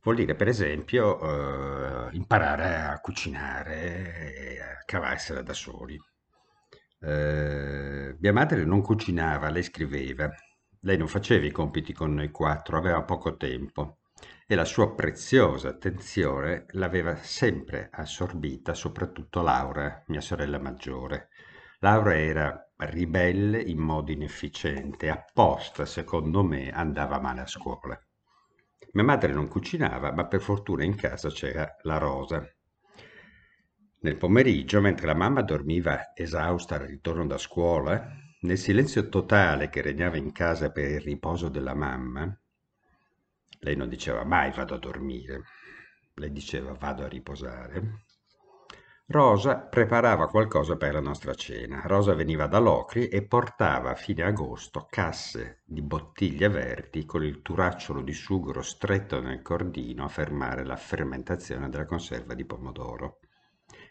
Vuol 0.04 0.18
dire, 0.18 0.36
per 0.36 0.48
esempio, 0.48 2.10
eh, 2.10 2.16
imparare 2.16 2.76
a 2.76 3.00
cucinare 3.00 4.60
a 4.62 4.84
cavarsela 4.86 5.42
da 5.42 5.54
soli. 5.54 6.00
Eh, 7.08 8.18
mia 8.20 8.34
madre 8.34 8.66
non 8.66 8.82
cucinava, 8.82 9.50
lei 9.50 9.64
scriveva. 9.64 10.30
Lei 10.82 10.98
non 10.98 11.08
faceva 11.08 11.46
i 11.46 11.52
compiti 11.52 11.94
con 11.94 12.14
noi 12.14 12.32
quattro, 12.32 12.78
aveva 12.78 13.04
poco 13.04 13.38
tempo 13.38 14.00
e 14.50 14.56
la 14.56 14.66
sua 14.66 14.94
preziosa 14.94 15.70
attenzione 15.70 16.66
l'aveva 16.70 17.16
sempre 17.18 17.90
assorbita, 17.92 18.74
soprattutto 18.74 19.42
Laura, 19.42 20.04
mia 20.08 20.22
sorella 20.22 20.58
maggiore. 20.58 21.30
Laura 21.80 22.16
era 22.16 22.72
ribelle 22.78 23.62
in 23.62 23.78
modo 23.78 24.12
inefficiente, 24.12 25.10
apposta, 25.10 25.86
secondo 25.86 26.44
me, 26.44 26.72
andava 26.72 27.20
male 27.20 27.42
a 27.42 27.46
scuola. 27.46 28.00
Mia 28.94 29.04
madre 29.04 29.34
non 29.34 29.48
cucinava, 29.48 30.14
ma 30.14 30.26
per 30.26 30.42
fortuna 30.42 30.84
in 30.84 30.96
casa 30.96 31.30
c'era 31.30 31.76
la 31.82 31.98
Rosa. 31.98 32.50
Nel 34.08 34.16
pomeriggio, 34.16 34.80
mentre 34.80 35.06
la 35.06 35.14
mamma 35.14 35.42
dormiva 35.42 36.14
esausta 36.16 36.76
al 36.76 36.88
ritorno 36.88 37.28
da 37.28 37.38
scuola, 37.38 38.10
nel 38.44 38.58
silenzio 38.58 39.10
totale 39.10 39.68
che 39.68 39.82
regnava 39.82 40.16
in 40.16 40.32
casa 40.32 40.72
per 40.72 40.90
il 40.90 41.02
riposo 41.02 41.50
della 41.50 41.76
mamma, 41.76 42.34
lei 43.60 43.76
non 43.76 43.90
diceva 43.90 44.24
mai 44.24 44.54
vado 44.54 44.76
a 44.76 44.80
dormire, 44.80 45.44
lei 46.14 46.32
diceva 46.32 46.72
vado 46.72 47.04
a 47.04 47.10
riposare. 47.10 48.06
Rosa 49.08 49.58
preparava 49.58 50.30
qualcosa 50.30 50.78
per 50.78 50.94
la 50.94 51.02
nostra 51.02 51.34
cena. 51.34 51.82
Rosa 51.84 52.14
veniva 52.14 52.48
da 52.48 52.60
Locri 52.60 53.10
e 53.10 53.24
portava 53.24 53.92
a 53.92 53.96
fine 53.96 54.24
agosto 54.24 54.88
casse 54.90 55.64
di 55.66 55.82
bottiglie 55.82 56.48
verdi 56.48 57.04
con 57.04 57.26
il 57.26 57.42
turacciolo 57.42 58.02
di 58.02 58.14
sughero 58.14 58.62
stretto 58.62 59.20
nel 59.20 59.42
cordino 59.42 60.06
a 60.06 60.08
fermare 60.08 60.64
la 60.64 60.78
fermentazione 60.78 61.68
della 61.68 61.86
conserva 61.86 62.34
di 62.36 62.46
pomodoro. 62.46 63.20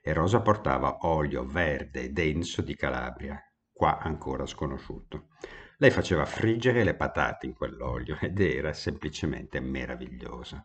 E 0.07 0.12
Rosa 0.12 0.40
portava 0.40 0.99
olio 1.01 1.45
verde 1.45 2.12
denso 2.12 2.62
di 2.62 2.77
Calabria, 2.77 3.42
qua 3.73 3.99
ancora 3.99 4.47
sconosciuto. 4.47 5.31
Lei 5.79 5.90
faceva 5.90 6.25
friggere 6.25 6.85
le 6.85 6.95
patate 6.95 7.47
in 7.47 7.55
quell'olio 7.55 8.16
ed 8.21 8.38
era 8.38 8.73
semplicemente 8.73 9.59
meravigliosa. 9.59 10.64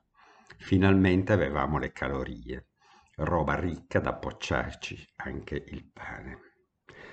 Finalmente 0.59 1.33
avevamo 1.33 1.79
le 1.79 1.91
calorie 1.91 2.67
roba 3.15 3.55
ricca 3.55 3.99
da 3.99 4.13
pocciarci 4.13 5.13
anche 5.15 5.55
il 5.55 5.89
pane. 5.91 6.37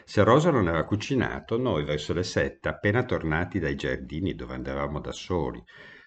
Se 0.05 0.23
Rosa 0.23 0.51
non 0.51 0.69
aveva 0.69 0.85
cucinato, 0.85 1.57
noi 1.57 1.83
verso 1.85 2.13
le 2.13 2.25
sette, 2.25 2.69
appena 2.69 3.05
tornati 3.05 3.59
dai 3.59 3.75
giardini 3.75 4.35
dove 4.35 4.53
andavamo 4.53 5.01
da 5.01 5.13
soli, 5.13 5.65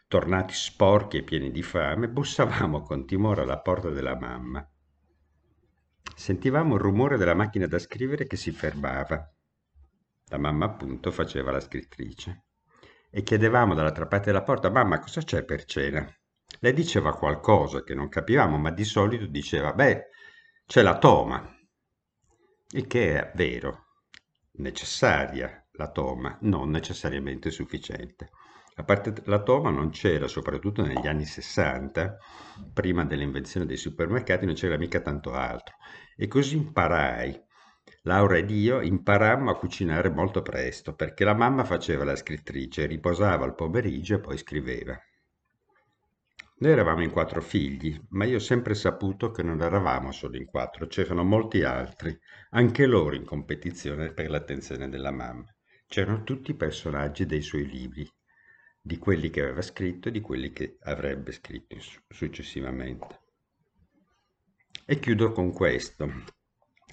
tornati 0.08 0.54
sporchi 0.54 1.18
e 1.18 1.24
pieni 1.24 1.50
di 1.50 1.64
fame, 1.64 2.10
bussavamo 2.10 2.84
con 2.84 3.08
timore 3.08 3.42
alla 3.42 3.60
porta 3.60 3.90
della 3.90 4.16
mamma. 4.16 4.64
Sentivamo 6.22 6.76
il 6.76 6.82
rumore 6.82 7.18
della 7.18 7.34
macchina 7.34 7.66
da 7.66 7.80
scrivere 7.80 8.28
che 8.28 8.38
si 8.38 8.52
fermava. 8.52 9.28
La 10.28 10.38
mamma 10.38 10.66
appunto 10.66 11.10
faceva 11.10 11.50
la 11.50 11.60
scrittrice. 11.60 12.44
E 13.10 13.24
chiedevamo 13.24 13.74
dall'altra 13.74 14.06
parte 14.06 14.28
della 14.28 14.44
porta, 14.44 14.70
mamma, 14.70 15.00
cosa 15.00 15.24
c'è 15.24 15.44
per 15.44 15.66
cena? 15.66 16.08
Lei 16.60 16.74
diceva 16.74 17.18
qualcosa 17.18 17.82
che 17.82 17.96
non 17.96 18.08
capivamo, 18.08 18.60
ma 18.60 18.70
di 18.70 18.84
solito 18.84 19.26
diceva, 19.26 19.74
beh, 19.74 20.10
c'è 20.68 20.84
la 20.84 21.00
toma, 21.00 21.44
il 22.74 22.86
che 22.86 23.20
è 23.20 23.32
vero, 23.34 23.86
necessaria 24.58 25.68
la 25.72 25.90
toma, 25.90 26.38
non 26.42 26.70
necessariamente 26.70 27.50
sufficiente. 27.50 28.30
La 29.26 29.44
toma 29.44 29.70
non 29.70 29.90
c'era, 29.90 30.28
soprattutto 30.28 30.84
negli 30.84 31.08
anni 31.08 31.26
60, 31.26 32.18
prima 32.74 33.06
dell'invenzione 33.06 33.66
dei 33.66 33.78
supermercati, 33.78 34.46
non 34.46 34.56
c'era 34.56 34.78
mica 34.78 35.02
tanto 35.02 35.34
altro. 35.34 35.76
E 36.16 36.28
così 36.28 36.58
imparai. 36.58 37.40
Laura 38.04 38.38
ed 38.38 38.50
io 38.50 38.82
imparammo 38.82 39.52
a 39.52 39.58
cucinare 39.58 40.10
molto 40.10 40.42
presto, 40.42 40.94
perché 40.94 41.24
la 41.24 41.36
mamma 41.36 41.64
faceva 41.64 42.04
la 42.04 42.16
scrittrice, 42.16 42.86
riposava 42.86 43.46
al 43.46 43.56
pomeriggio 43.56 44.16
e 44.16 44.20
poi 44.20 44.38
scriveva. 44.38 44.98
Noi 46.62 46.72
eravamo 46.72 47.02
in 47.02 47.10
quattro 47.10 47.42
figli, 47.42 48.00
ma 48.10 48.26
io 48.26 48.36
ho 48.36 48.40
sempre 48.40 48.76
saputo 48.76 49.32
che 49.32 49.42
non 49.42 49.62
eravamo 49.62 50.12
solo 50.12 50.38
in 50.38 50.46
quattro, 50.46 50.86
c'erano 50.86 51.24
molti 51.24 51.64
altri, 51.64 52.16
anche 52.52 52.86
loro 52.86 53.16
in 53.16 53.26
competizione 53.26 54.14
per 54.14 54.30
l'attenzione 54.30 54.88
della 54.88 55.12
mamma. 55.12 55.46
C'erano 55.88 56.24
tutti 56.24 56.52
i 56.52 56.56
personaggi 56.56 57.26
dei 57.26 57.42
suoi 57.42 57.68
libri, 57.68 58.08
di 58.82 58.98
quelli 58.98 59.30
che 59.30 59.42
aveva 59.42 59.62
scritto 59.62 60.08
e 60.08 60.12
di 60.12 60.22
quelli 60.22 60.52
che 60.52 60.78
avrebbe 60.82 61.32
scritto 61.32 61.78
successivamente. 62.10 63.20
E 64.86 65.00
chiudo 65.00 65.32
con 65.32 65.54
questo. 65.54 66.10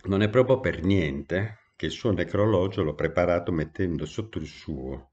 Non 0.05 0.23
è 0.23 0.29
proprio 0.29 0.61
per 0.61 0.83
niente 0.83 1.73
che 1.75 1.87
il 1.87 1.93
suo 1.93 2.13
necrologio 2.13 2.83
l'ho 2.83 2.95
preparato 2.95 3.51
mettendo 3.51 4.05
sotto 4.05 4.39
il 4.39 4.47
suo, 4.47 5.13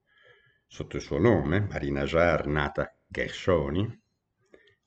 sotto 0.68 0.98
il 0.98 1.02
suo 1.02 1.18
nome, 1.18 1.62
Marina 1.62 2.04
Jar, 2.04 2.46
nata 2.48 2.94
Gershoni, 3.08 4.02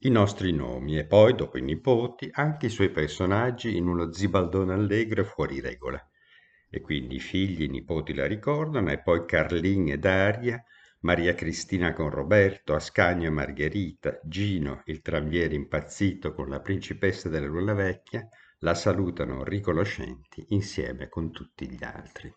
i 0.03 0.11
nostri 0.11 0.53
nomi 0.53 0.99
e 0.99 1.07
poi, 1.07 1.35
dopo 1.35 1.59
i 1.59 1.63
nipoti, 1.63 2.29
anche 2.33 2.67
i 2.67 2.71
suoi 2.71 2.91
personaggi 2.91 3.77
in 3.77 3.89
uno 3.89 4.13
zibaldone 4.13 4.73
allegro 4.73 5.23
e 5.23 5.25
fuori 5.25 5.61
regola. 5.61 6.01
E 6.71 6.81
quindi 6.81 7.17
i 7.17 7.21
figli 7.21 7.63
i 7.63 7.69
nipoti 7.69 8.15
la 8.15 8.27
ricordano, 8.27 8.93
e 8.93 9.01
poi 9.01 9.25
Carlin 9.25 9.91
e 9.91 9.99
Daria, 9.99 10.63
Maria 11.01 11.35
Cristina 11.35 11.93
con 11.93 12.11
Roberto, 12.11 12.75
Ascanio 12.75 13.29
e 13.29 13.31
Margherita, 13.31 14.19
Gino, 14.25 14.83
il 14.87 15.01
tramviere 15.01 15.55
impazzito 15.55 16.35
con 16.35 16.49
la 16.49 16.61
principessa 16.61 17.29
della 17.29 17.47
Luna 17.47 17.73
Vecchia, 17.73 18.29
la 18.59 18.75
salutano 18.75 19.45
riconoscenti 19.45 20.45
insieme 20.49 21.09
con 21.09 21.31
tutti 21.31 21.71
gli 21.71 21.85
altri. 21.85 22.35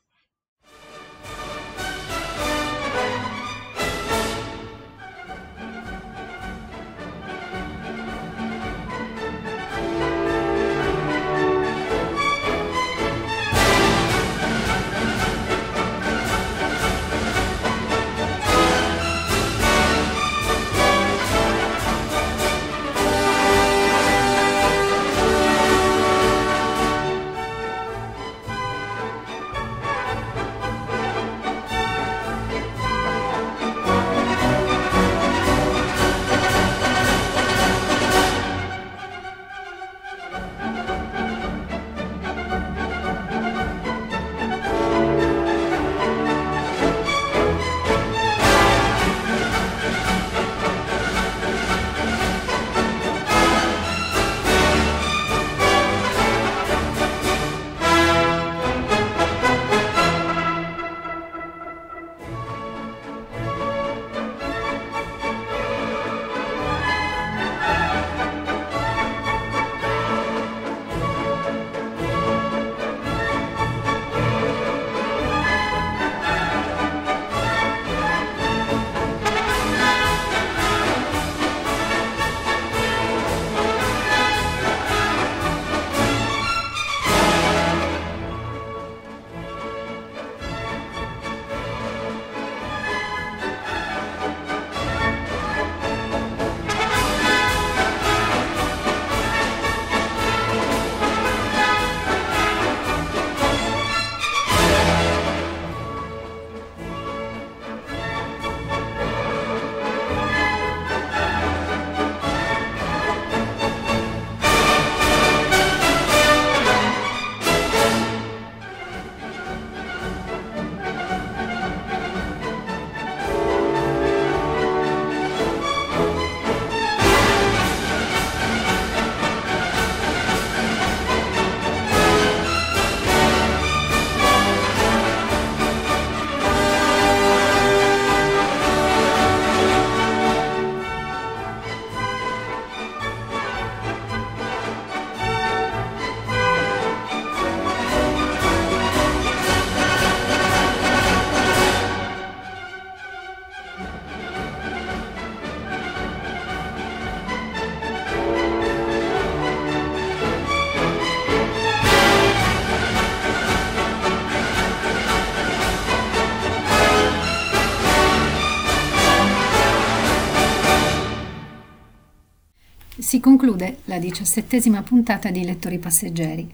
Diciassettesima 174.02 174.82
puntata 174.82 175.30
di 175.30 175.46
Lettori 175.46 175.78
Passeggeri, 175.78 176.52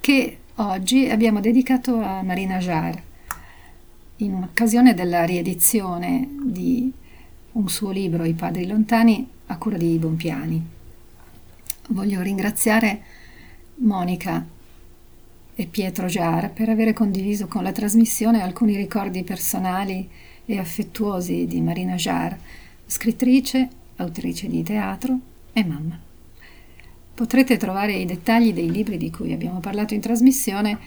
che 0.00 0.38
oggi 0.56 1.08
abbiamo 1.08 1.40
dedicato 1.40 2.00
a 2.00 2.22
Marina 2.22 2.58
Jar, 2.58 3.02
in 4.16 4.34
occasione 4.42 4.94
della 4.94 5.24
riedizione 5.24 6.28
di 6.42 6.92
un 7.52 7.68
suo 7.68 7.90
libro, 7.90 8.24
I 8.24 8.34
Padri 8.34 8.66
Lontani, 8.66 9.26
a 9.46 9.56
cura 9.56 9.76
di 9.76 9.96
Bompiani. 9.96 10.66
Voglio 11.88 12.20
ringraziare 12.20 13.02
Monica 13.76 14.44
e 15.54 15.66
Pietro 15.66 16.06
Jar 16.06 16.52
per 16.52 16.68
aver 16.68 16.92
condiviso 16.92 17.46
con 17.46 17.62
la 17.62 17.72
trasmissione 17.72 18.42
alcuni 18.42 18.76
ricordi 18.76 19.22
personali 19.22 20.08
e 20.44 20.58
affettuosi 20.58 21.46
di 21.46 21.60
Marina 21.60 21.94
Jar, 21.94 22.36
scrittrice, 22.86 23.68
autrice 23.96 24.48
di 24.48 24.62
teatro 24.62 25.18
e 25.52 25.64
mamma. 25.64 26.05
Potrete 27.16 27.56
trovare 27.56 27.94
i 27.94 28.04
dettagli 28.04 28.52
dei 28.52 28.70
libri 28.70 28.98
di 28.98 29.10
cui 29.10 29.32
abbiamo 29.32 29.58
parlato 29.58 29.94
in 29.94 30.02
trasmissione 30.02 30.78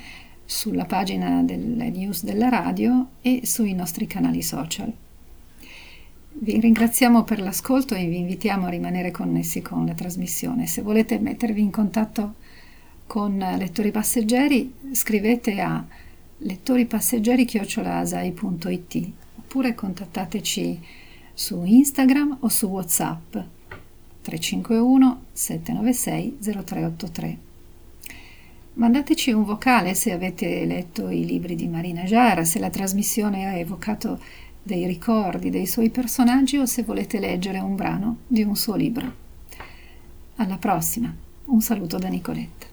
sulla 0.46 0.86
pagina 0.86 1.42
delle 1.42 1.89
news 1.89 2.24
della 2.24 2.50
radio 2.50 3.08
e 3.20 3.48
sui 3.48 3.74
nostri 3.74 4.06
canali 4.06 4.44
social. 4.44 4.94
Vi 6.34 6.60
ringraziamo 6.60 7.24
per 7.24 7.42
l'ascolto 7.42 7.96
e 7.96 8.06
vi 8.06 8.20
invitiamo 8.20 8.68
a 8.68 8.70
rimanere 8.70 9.10
connessi 9.10 9.63
con 9.63 9.88
la 9.88 9.96
trasmissione. 9.96 10.68
Se 10.68 10.84
volete 10.84 11.18
mettervi 11.18 11.62
in 11.62 11.72
contatto 11.72 12.36
con 13.08 13.36
Lettori 13.36 13.89
Passeggeri, 13.89 14.72
scrivete 14.92 15.60
a 15.60 15.84
lettoripasseggeri.it 16.38 19.12
oppure 19.36 19.74
contattateci 19.74 20.80
su 21.34 21.63
Instagram 21.63 22.38
o 22.42 22.50
su 22.50 22.68
WhatsApp 22.68 23.36
351 24.30 25.26
796 25.34 26.38
0383. 26.39 27.38
Mandateci 28.74 29.32
un 29.32 29.44
vocale 29.44 29.94
se 29.96 30.12
avete 30.12 30.65
letto 30.65 31.10
i 31.10 31.26
libri 31.26 31.56
di 31.56 31.68
Marina 31.68 32.04
Jara, 32.04 32.46
se 32.46 32.60
la 32.60 32.70
trasmissione 32.70 33.48
ha 33.48 33.58
evocato 33.58 34.20
dei 34.62 34.86
ricordi 34.86 35.50
dei 35.50 35.65
suoi 35.65 35.89
personaggi 35.89 36.58
o 36.58 36.65
se 36.65 36.84
volete 36.84 37.20
leggere 37.20 37.60
un 37.60 37.76
brano 37.76 38.18
di 38.28 38.44
un 38.44 38.56
suo 38.56 38.76
libro. 38.76 39.28
Alla 40.36 40.58
prossima, 40.58 41.13
un 41.46 41.62
saluto 41.62 41.98
da 41.98 42.08
Nicoletta. 42.08 42.68